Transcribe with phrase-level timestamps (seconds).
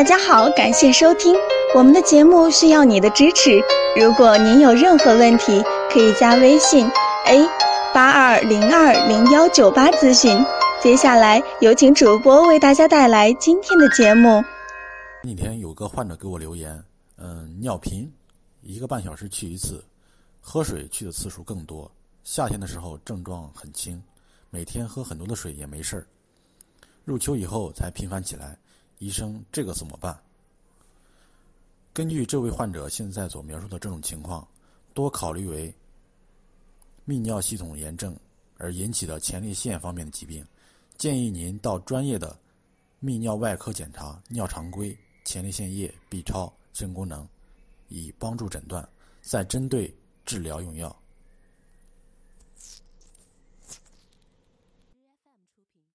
[0.00, 1.36] 大家好，感谢收听
[1.74, 3.60] 我们的节目，需要你的支持。
[4.00, 6.86] 如果您有任何问题，可以加微信
[7.26, 7.46] a
[7.92, 10.42] 八二零二零幺九八咨询。
[10.82, 14.42] 接下来有请主播为大家带来今天的节目。
[15.22, 16.82] 那天有个患者给我留言，
[17.18, 18.10] 嗯，尿频，
[18.62, 19.84] 一个半小时去一次，
[20.40, 21.92] 喝水去的次数更多。
[22.24, 24.02] 夏天的时候症状很轻，
[24.48, 26.06] 每天喝很多的水也没事儿。
[27.04, 28.56] 入秋以后才频繁起来，
[29.00, 30.16] 医生这个怎么办？
[31.92, 34.46] 根据这位患者现在所描述的这种情况，
[34.94, 35.74] 多考虑为
[37.08, 38.14] 泌尿系统炎症
[38.58, 40.46] 而引起的前列腺方面的疾病，
[40.98, 42.38] 建议您到专业的
[43.02, 44.96] 泌尿外科检查尿常规。
[45.22, 47.28] 前列腺液 B 超肾功能，
[47.88, 48.86] 以帮助诊断，
[49.22, 50.94] 再针对治疗用药。